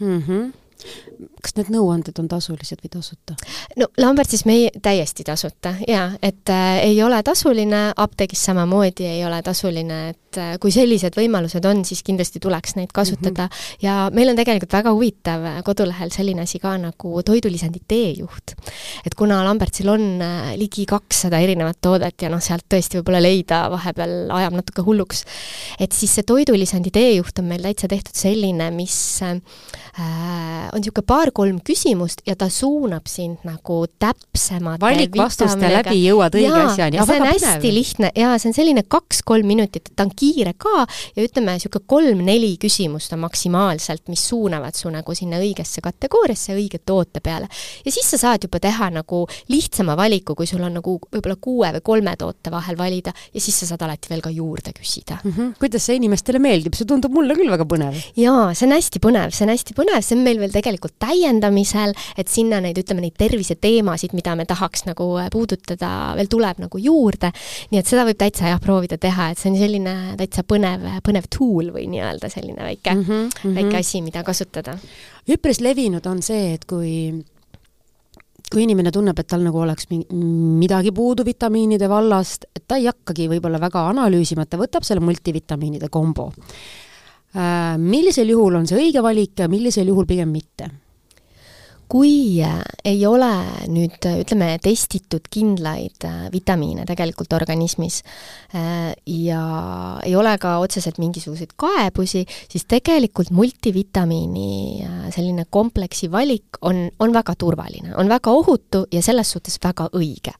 [0.00, 0.20] mm.
[0.20, 0.52] -hmm
[1.42, 3.36] kas need nõuanded on tasulised või tasuta?
[3.80, 9.24] no Lambertsis me ei, täiesti tasuta jaa, et äh, ei ole tasuline, apteegis samamoodi ei
[9.26, 13.84] ole tasuline, et äh, kui sellised võimalused on, siis kindlasti tuleks neid kasutada mm -hmm.
[13.84, 18.54] ja meil on tegelikult väga huvitav äh, kodulehel selline asi ka nagu toidulisandi teejuht.
[19.06, 23.70] et kuna Lambertsil on äh, ligi kakssada erinevat toodet ja noh, sealt tõesti võib-olla leida
[23.70, 25.24] vahepeal ajab natuke hulluks,
[25.80, 29.40] et siis see toidulisandi teejuht on meil täitsa tehtud selline, mis äh,
[30.72, 36.96] on niisugune paar-kolm küsimust ja ta suunab sind nagu täpsemate valikvastuste läbi jõuad õige asjani.
[36.96, 40.23] ja see on hästi lihtne ja see on selline kaks-kolm minutit, et ta on kiire
[40.58, 46.54] ka ja ütleme, niisugune kolm-neli küsimust on maksimaalselt, mis suunavad su nagu sinna õigesse kategooriasse,
[46.56, 47.48] õige toote peale.
[47.84, 51.72] ja siis sa saad juba teha nagu lihtsama valiku, kui sul on nagu võib-olla kuue
[51.76, 55.30] või kolme toote vahel valida ja siis sa saad alati veel ka juurde küsida mm.
[55.30, 55.52] -hmm.
[55.60, 57.98] kuidas see inimestele meeldib, see tundub mulle küll väga põnev.
[58.16, 61.94] jaa, see on hästi põnev, see on hästi põnev, see on meil veel tegelikult täiendamisel,
[62.16, 66.80] et sinna neid, ütleme, neid terviseteemasid, mida me tahaks nagu äh, puudutada, veel tuleb nagu
[66.80, 67.32] juurde,
[67.70, 71.28] nii et seda võib täitsa jah, proovida teha, et see on selline täitsa põnev, põnev
[71.32, 73.54] tool või nii-öelda selline väike mm, -hmm.
[73.58, 74.78] väike asi, mida kasutada.
[75.28, 77.24] üpris levinud on see, et kui
[78.52, 83.26] kui inimene tunneb, et tal nagu oleks midagi puudu vitamiinide vallast, et ta ei hakkagi
[83.32, 86.30] võib-olla väga analüüsima, et ta võtab selle multivitamiinide kombo
[87.34, 90.68] Äh, millisel juhul on see õige valik ja millisel juhul pigem mitte?
[91.88, 93.30] Kui äh, ei ole
[93.70, 98.02] nüüd ütleme, testitud kindlaid äh, vitamiine tegelikult organismis
[98.54, 99.40] ja
[100.04, 107.34] ei ole ka otseselt mingisuguseid kaebusi, siis tegelikult multivitamiini selline kompleksi valik on, on väga
[107.38, 110.34] turvaline, on väga ohutu ja selles suhtes väga õige.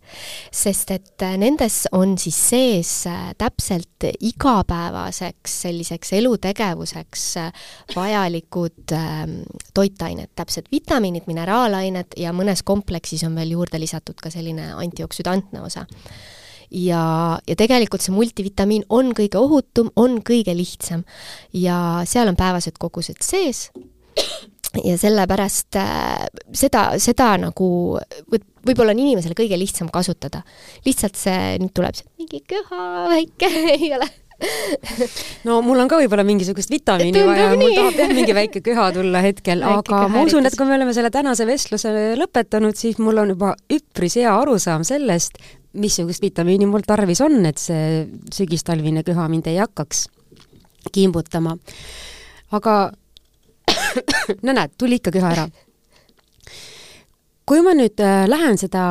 [0.54, 2.92] sest et nendes on siis sees
[3.38, 7.26] täpselt igapäevaseks selliseks elutegevuseks
[7.96, 9.40] vajalikud ähm,
[9.74, 15.86] toitained, täpselt vitamiinid, mineraalained ja mõnes kompleksis on veel juurde lisatud ka selline antioksüdantne osa
[16.74, 17.02] ja,
[17.46, 21.04] ja tegelikult see multivitamiin on kõige ohutum, on kõige lihtsam.
[21.52, 21.76] Ja
[22.08, 23.68] seal on päevased kogused sees.
[24.82, 26.24] Ja sellepärast äh,
[26.56, 27.68] seda, seda nagu
[28.32, 30.42] võib, võib-olla on inimesele kõige lihtsam kasutada.
[30.86, 34.08] lihtsalt see, nüüd tuleb see mingi köha väike ei ole
[35.48, 39.22] no mul on ka võib-olla mingisugust vitamiini vaja, mul tahab jah mingi väike köha tulla
[39.24, 43.34] hetkel, aga ma usun, et kui me oleme selle tänase vestluse lõpetanud, siis mul on
[43.34, 45.38] juba üpris hea arusaam sellest,
[45.80, 48.04] missugust vitamiini mul tarvis on, et see
[48.34, 50.06] sügistalvine köha mind ei hakkaks
[50.94, 51.56] kimbutama.
[52.52, 52.74] aga
[54.46, 55.48] no näed, tuli ikka köha ära
[57.48, 58.82] kui ma nüüd äh, lähen seda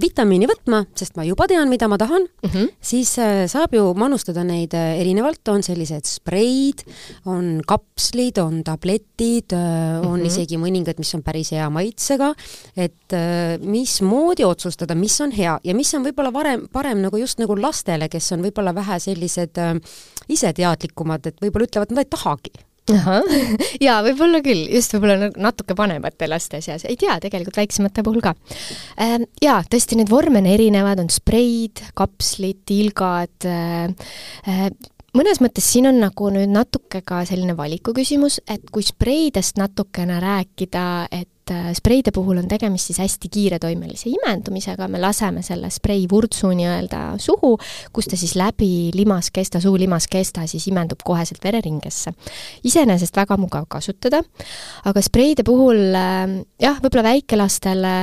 [0.00, 2.50] vitamiini võtma, sest ma juba tean, mida ma tahan mm.
[2.50, 2.68] -hmm.
[2.80, 6.84] siis äh, saab ju manustada neid äh, erinevalt, on sellised spreid,
[7.26, 10.22] on kapslid, on tabletid, on mm.
[10.22, 10.26] -hmm.
[10.26, 12.34] isegi mõningad, mis on päris hea maitsega,
[12.76, 13.14] et
[13.62, 18.08] mismoodi otsustada, mis on hea ja mis on võib-olla varem, parem nagu just nagu lastele,
[18.08, 19.58] kes on võib-olla vähe sellised
[20.28, 22.66] iseteadlikumad, et võib-olla ütlevad, nad ei tahagi
[23.86, 28.34] jaa, võib-olla küll, just võib-olla natuke vanemate laste seas, ei tea, tegelikult väiksemate puhul ka.
[29.42, 33.48] Jaa, tõesti, need vorme on erinevad, on spreid, kapslid, tilgad,
[35.16, 40.20] mõnes mõttes siin on nagu nüüd natuke ka selline valiku küsimus, et kui spreidest natukene
[40.22, 46.06] rääkida, et äh, spreide puhul on tegemist siis hästi kiiretoimelise imendumisega, me laseme selle sprei
[46.10, 47.54] vurtsu nii-öelda suhu,
[47.94, 52.12] kus ta siis läbi limaskesta, suu limaskesta siis imendub koheselt vereringesse.
[52.64, 54.22] iseenesest väga mugav kasutada,
[54.84, 57.94] aga spreide puhul äh, jah, võib-olla väikelastele,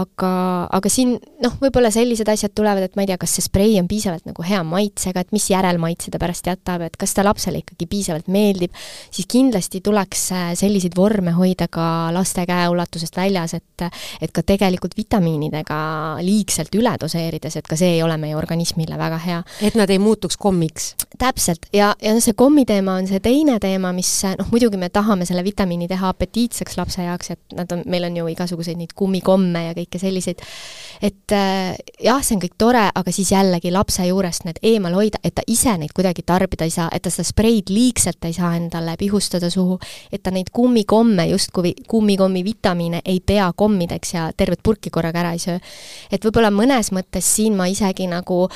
[0.00, 0.32] aga,
[0.78, 3.88] aga siin noh, võib-olla sellised asjad tulevad, et ma ei tea, kas see sprei on
[3.90, 7.88] piisavalt nagu hea maitsega, et mis järelmaitse ta pärast jätab, et kas ta lapsele ikkagi
[7.90, 8.74] piisavalt meeldib,
[9.10, 12.46] siis kindlasti tuleks äh, selliseid vorme hoida ka laste
[12.86, 13.64] käeulatusest väljas, et
[14.20, 19.18] et ka tegelikult vitamiinidega liigselt üle doseerides, et ka see ei ole meie organismile väga
[19.18, 19.42] hea.
[19.62, 20.94] Et nad ei muutuks kommiks.
[21.18, 25.24] täpselt, ja, ja see kommi teema on see teine teema, mis noh, muidugi me tahame
[25.24, 29.62] selle vitamiini teha apetiitseks lapse jaoks, et nad on, meil on ju igasuguseid neid kummikomme
[29.64, 30.42] ja kõike selliseid,
[31.00, 31.72] et äh,
[32.04, 35.44] jah, see on kõik tore, aga siis jällegi lapse juurest need eemal hoida, et ta
[35.48, 39.48] ise neid kuidagi tarbida ei saa, et ta seda spreid liigselt ei saa endale pihustada
[39.52, 39.78] suhu,
[40.12, 42.44] et ta neid kummikomme justkui kummikommi
[42.76, 45.58] vitamiine ei pea kommideks ja tervet purki korraga ära ei söö.
[46.10, 48.48] et võib-olla mõnes mõttes siin ma isegi nagu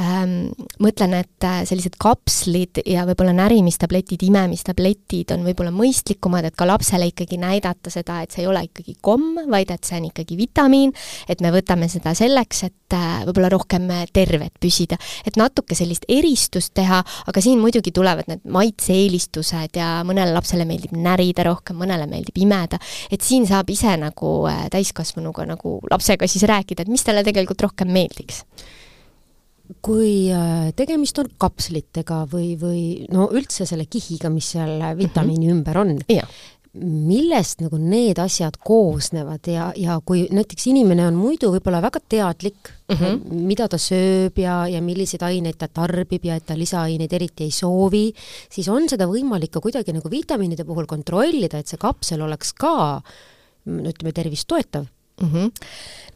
[0.00, 6.66] ähm, mõtlen, et äh, sellised kapslid ja võib-olla närimistabletid, imemistabletid on võib-olla mõistlikumad, et ka
[6.66, 10.36] lapsele ikkagi näidata seda, et see ei ole ikkagi komm, vaid et see on ikkagi
[10.36, 10.92] vitamiin,
[11.28, 14.98] et me võtame seda selleks, et äh, võib-olla rohkem terved püsida.
[15.26, 20.94] et natuke sellist eristust teha, aga siin muidugi tulevad need maitse-eelistused ja mõnele lapsele meeldib
[20.96, 22.78] närida rohkem, mõnele meeldib imeda,
[23.10, 27.68] et siin saab ise nagu äh, täiskasvanuga nagu lapsega siis rääkida, et mis talle tegelikult
[27.68, 28.44] rohkem meeldiks
[29.80, 35.52] kui äh, tegemist on kapslitega või, või no üldse selle kihiga, mis seal vitamiini mm
[35.52, 35.58] -hmm.
[35.58, 35.94] ümber on,
[36.80, 42.70] millest nagu need asjad koosnevad ja, ja kui näiteks inimene on muidu võib-olla väga teadlik
[42.88, 42.96] mm.
[42.96, 43.42] -hmm.
[43.50, 47.50] mida ta sööb ja, ja milliseid aineid ta tarbib ja et ta lisaaineid eriti ei
[47.52, 48.14] soovi,
[48.48, 53.02] siis on seda võimalik ka kuidagi nagu vitamiinide puhul kontrollida, et see kapsel oleks ka
[53.64, 54.88] no ütleme, tervist toetav
[55.20, 55.28] mm.
[55.28, 55.50] -hmm.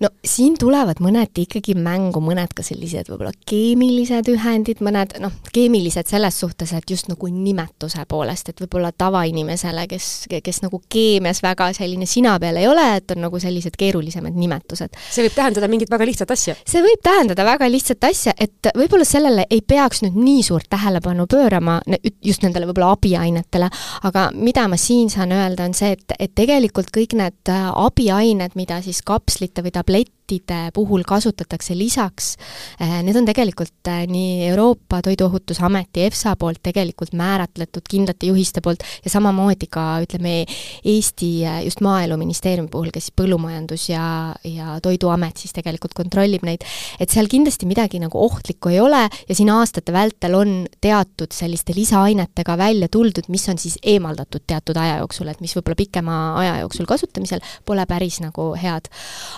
[0.00, 6.08] no siin tulevad mõneti ikkagi mängu mõned ka sellised võib-olla keemilised ühendid, mõned noh, keemilised
[6.10, 11.72] selles suhtes, et just nagu nimetuse poolest, et võib-olla tavainimesele, kes, kes nagu keemias väga
[11.76, 14.96] selline sina peal ei ole, et on nagu sellised keerulisemad nimetused.
[15.10, 16.56] see võib tähendada mingit väga lihtsat asja.
[16.66, 21.26] see võib tähendada väga lihtsat asja, et võib-olla sellele ei peaks nüüd nii suurt tähelepanu
[21.26, 21.80] pöörama,
[22.22, 23.70] just nendele võib-olla abiainetele,
[24.02, 28.56] aga mida ma siin saan öelda, on see, et, et tegelikult kõik need äh, abiained,
[28.58, 29.74] mida siis kapslite või
[30.26, 32.36] tablettide puhul kasutatakse lisaks,
[33.02, 39.10] need on tegelikult äh, nii Euroopa Toiduohutusameti EFSA poolt tegelikult määratletud kindlate juhiste poolt ja
[39.10, 40.44] samamoodi ka ütleme,
[40.84, 46.64] Eesti äh, just Maaeluministeeriumi puhul, kes Põllumajandus ja, ja Toiduamet siis tegelikult kontrollib neid,
[47.00, 51.74] et seal kindlasti midagi nagu ohtlikku ei ole ja siin aastate vältel on teatud selliste
[51.76, 56.58] lisaainetega välja tuldud, mis on siis eemaldatud teatud aja jooksul, et mis võib-olla pikema aja
[56.64, 58.90] jooksul kasutamisel pole päris nagu head.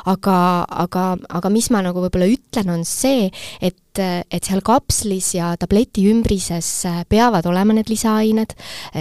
[0.09, 0.38] aga,
[0.78, 1.04] aga,
[1.40, 3.28] aga mis ma nagu võib-olla ütlen, on see,
[3.60, 6.68] et et seal kapslis ja tableti ümbrises
[7.10, 8.52] peavad olema need lisaained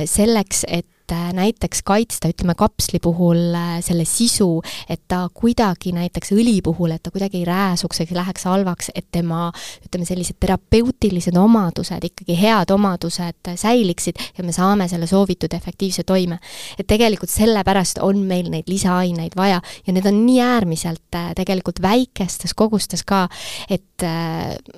[0.10, 6.92] selleks, et näiteks kaitsta, ütleme kapsli puhul selle sisu, et ta kuidagi näiteks õli puhul,
[6.96, 9.48] et ta kuidagi ei rääsuks ega läheks halvaks, et tema
[9.86, 16.40] ütleme, sellised terapeutilised omadused, ikkagi head omadused säiliksid ja me saame selle soovitud efektiivse toime.
[16.80, 22.54] et tegelikult sellepärast on meil neid lisaaineid vaja ja need on nii äärmiselt tegelikult väikestes
[22.54, 23.28] kogustes ka,
[23.70, 24.06] et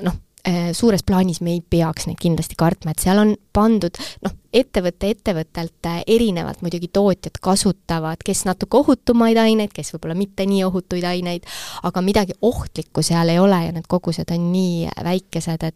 [0.04, 0.18] noh,
[0.74, 5.90] suures plaanis me ei peaks neid kindlasti kartma, et seal on pandud noh, ettevõte ettevõttelt
[5.90, 11.46] äh, erinevalt muidugi tootjad kasutavad, kes natuke ohutumaid aineid, kes võib-olla mitte nii ohutuid aineid,
[11.84, 15.76] aga midagi ohtlikku seal ei ole ja need kogused on nii väikesed, et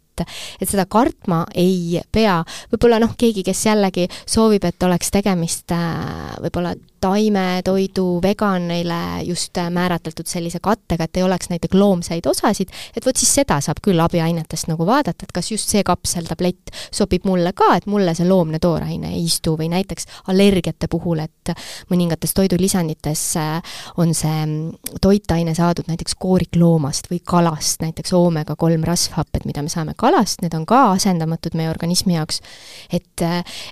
[0.62, 2.36] et seda kartma ei pea.
[2.72, 10.28] võib-olla noh, keegi, kes jällegi soovib, et oleks tegemist äh, võib-olla taimetoidu veganile just määratletud
[10.28, 14.70] sellise kattega, et ei oleks näiteks loomseid osasid, et vot siis seda saab küll abiainetest
[14.70, 19.12] nagu vaadata, et kas just see kapseltablett sobib mulle ka, et mulle see loomne tooraine
[19.14, 21.52] ei istu või näiteks allergiate puhul, et
[21.92, 28.86] mõningates toidulisandites äh, on see mm, toitaine saadud näiteks koorikloomast või kalast, näiteks oomega kolm
[28.86, 32.40] rasvhapped, mida me saame kalast, need on ka asendamatud meie organismi jaoks.
[32.92, 33.24] et,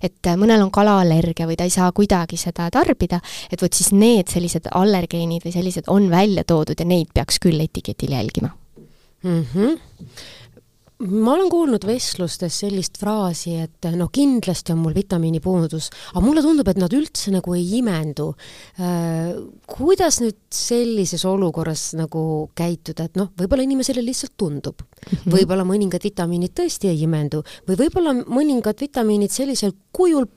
[0.03, 4.31] et mõnel on kalaallergia või ta ei saa kuidagi seda tarbida, et vot siis need
[4.33, 8.53] sellised allergeenid või sellised on välja toodud ja neid peaks küll etiketil jälgima
[9.23, 9.45] mm.
[9.55, 9.79] -hmm
[11.03, 16.69] ma olen kuulnud vestlustes sellist fraasi, et noh, kindlasti on mul vitamiinipuudus, aga mulle tundub,
[16.71, 18.29] et nad üldse nagu ei imendu
[18.79, 19.33] äh,.
[19.73, 25.67] kuidas nüüd sellises olukorras nagu käituda, et noh, võib-olla inimesele lihtsalt tundub mm -hmm., võib-olla
[25.67, 30.29] mõningad vitamiinid tõesti ei imendu või võib-olla mõningad vitamiinid sellisel kujul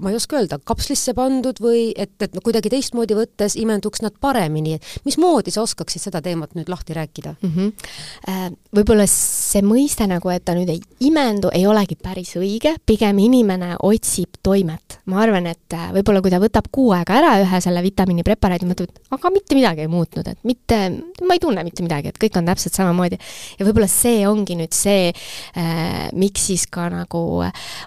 [0.00, 4.16] ma ei oska öelda, kapslisse pandud või et, et no kuidagi teistmoodi võttes imenduks nad
[4.20, 7.52] paremini, et mismoodi sa oskaksid seda teemat nüüd lahti rääkida mm?
[7.56, 8.56] -hmm.
[8.70, 13.74] Võib-olla see mõiste nagu, et ta nüüd ei imendu, ei olegi päris õige, pigem inimene
[13.82, 15.00] otsib toimet.
[15.10, 18.92] ma arvan, et äh, võib-olla kui ta võtab kuu aega ära ühe selle vitamiinipreparaadi, mõtleb,
[18.92, 20.78] et aga mitte midagi ei muutnud, et mitte,
[21.26, 23.18] ma ei tunne mitte midagi, et kõik on täpselt samamoodi.
[23.58, 27.22] ja võib-olla see ongi nüüd see äh,, miks siis ka nagu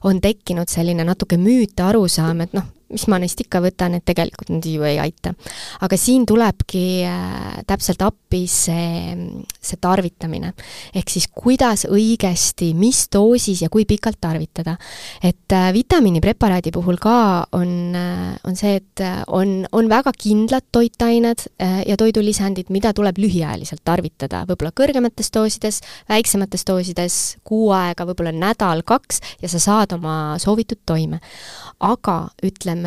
[0.04, 1.38] on tekkinud selline natuke
[2.04, 2.64] müüt, arusaam, et noh,
[2.94, 5.34] mis ma neist ikka võtan, et tegelikult nad ju ei aita.
[5.84, 9.16] aga siin tulebki äh, täpselt appi see,
[9.58, 10.54] see tarvitamine.
[10.94, 14.78] ehk siis kuidas õigesti, mis doosis ja kui pikalt tarvitada.
[15.24, 21.42] et äh, vitamiinipreparaadi puhul ka on, äh, on see, et on, on väga kindlad toitained
[21.88, 25.80] ja toidulisandid, mida tuleb lühiajaliselt tarvitada, võib-olla kõrgemates doosides,
[26.10, 31.20] väiksemates doosides, kuu aega, võib-olla nädal-kaks ja sa saad oma soovitud toime.
[31.84, 32.83] aga ütleme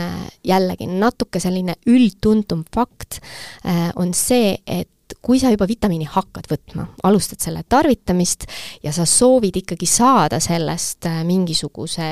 [0.46, 3.20] jällegi natuke selline üldtuntum fakt
[3.64, 4.88] äh, on see, et
[5.26, 8.44] kui sa juba vitamiini hakkad võtma, alustad selle tarvitamist
[8.84, 12.06] ja sa soovid ikkagi saada sellest äh, mingisuguse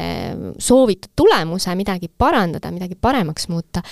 [0.58, 3.84] soovitud tulemuse, midagi parandada, midagi paremaks muuta,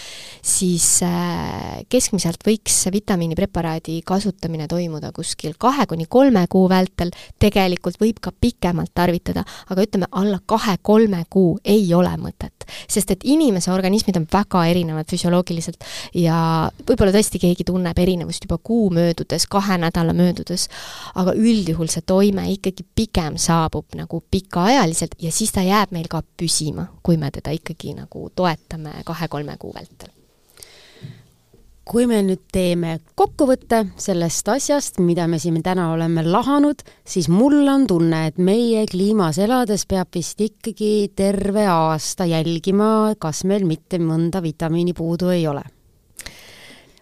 [0.42, 8.18] siis äh, keskmiselt võiks vitamiinipreparaadi kasutamine toimuda kuskil kahe kuni kolme kuu vältel, tegelikult võib
[8.22, 12.66] ka pikemalt tarvitada, aga ütleme, alla kahe-kolme kuu ei ole mõtet.
[12.88, 15.84] sest et inimese organismid on väga erinevad füsioloogiliselt
[16.18, 20.68] ja võib-olla tõesti keegi tunneb erinevust juba kuu mööda, möödudes, kahe nädala möödudes,
[21.14, 26.22] aga üldjuhul see toime ikkagi pigem saabub nagu pikaajaliselt ja siis ta jääb meil ka
[26.36, 30.10] püsima, kui me teda ikkagi nagu toetame kahe-kolme kuu vältel
[31.84, 37.66] kui me nüüd teeme kokkuvõtte sellest asjast, mida me siin täna oleme lahanud, siis mul
[37.68, 43.98] on tunne, et meie kliimas elades peab vist ikkagi terve aasta jälgima, kas meil mitte
[43.98, 45.64] mõnda vitamiini puudu ei ole.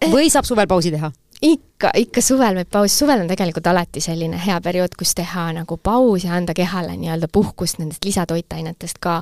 [0.09, 1.11] või saab suvel pausi teha?
[1.41, 5.77] Ikka, ikka suvel võib paus, suvel on tegelikult alati selline hea periood, kus teha nagu
[5.81, 9.15] paus ja anda kehale nii-öelda puhkust nendest lisatoitainetest ka.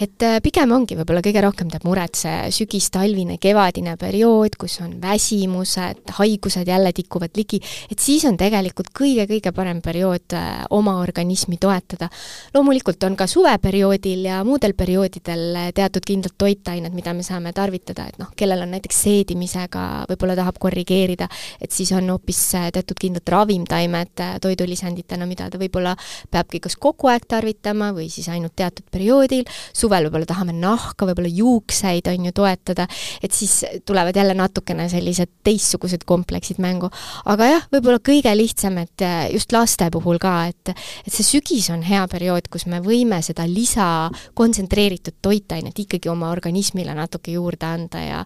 [0.00, 4.96] et äh, pigem ongi võib-olla kõige rohkem teeb muret see sügis-talvine, kevadine periood, kus on
[5.02, 11.60] väsimused, haigused jälle tikuvad ligi, et siis on tegelikult kõige-kõige parem periood äh, oma organismi
[11.62, 12.10] toetada.
[12.54, 18.08] loomulikult on ka suveperioodil ja muudel perioodidel äh, teatud kindlad toitained, mida me saame tarvitada,
[18.10, 22.98] et noh, kellel on näiteks seedimisega, võib-olla tahab korrigeerida, et siis on hoopis äh, teatud
[23.00, 25.94] kindlad ravimtaimed äh, toidulisanditena, mida ta võib-olla
[26.30, 29.46] peabki kas kogu aeg tarvitama või siis ainult teatud perioodil,
[29.76, 32.86] suvel võib-olla tahame nahka, võib-olla juukseid, on ju, toetada,
[33.22, 36.90] et siis tulevad jälle natukene sellised teistsugused kompleksid mängu.
[37.24, 40.74] aga jah, võib-olla kõige lihtsam, et äh, just laste puhul ka, et
[41.06, 46.30] et see sügis on hea periood, kus me võime seda lisa kontsentreeritud toitainet ikkagi oma
[46.30, 48.24] organismile natuke juurde anda ja ja,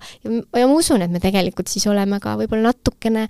[0.60, 3.23] ja ma usun, et me tegelikult siis oleme ka võib-olla natukene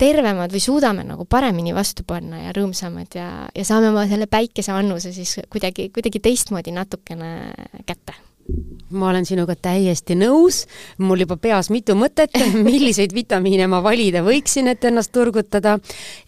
[0.00, 5.12] tervemad või suudame nagu paremini vastu panna ja rõõmsamad ja, ja saame oma selle päikeseannuse
[5.16, 7.32] siis kuidagi, kuidagi teistmoodi natukene
[7.86, 8.16] kätte
[8.90, 10.64] ma olen sinuga täiesti nõus,
[10.98, 12.34] mul juba peas mitu mõtet,
[12.66, 15.78] milliseid vitamiine ma valida võiksin, et ennast turgutada.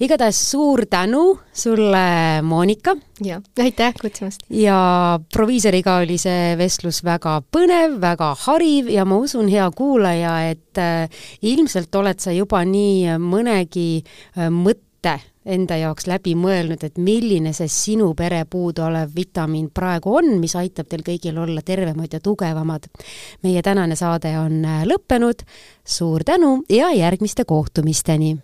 [0.00, 2.94] igatahes suur tänu sulle, Monika.
[3.24, 4.46] ja, aitäh kutsumast.
[4.50, 10.78] ja proviisoriga oli see vestlus väga põnev, väga hariv ja ma usun, hea kuulaja, et
[10.78, 11.08] äh,
[11.42, 17.50] ilmselt oled sa juba nii mõnegi äh, mõtte olete enda jaoks läbi mõelnud, et milline
[17.52, 22.86] see sinu pere puuduolev vitamiin praegu on, mis aitab teil kõigil olla tervemad ja tugevamad.
[23.42, 25.42] meie tänane saade on äh, lõppenud,
[25.84, 28.38] suur tänu ja järgmiste kohtumisteni!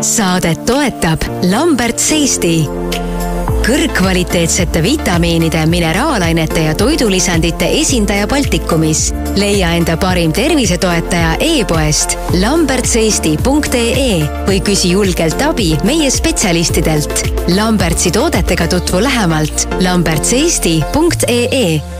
[0.00, 1.20] saadet toetab
[1.50, 3.07] Lamberts Eesti
[3.68, 9.12] kõrgkvaliteetsete vitamiinide, mineraalainete ja toidulisandite esindaja Baltikumis.
[9.36, 14.14] leia enda parim tervisetoetaja e-poest lambertseesti.ee
[14.48, 17.28] või küsi julgelt abi meie spetsialistidelt.
[17.56, 21.97] Lambertsi toodetega tutvu lähemalt lambertseesti.ee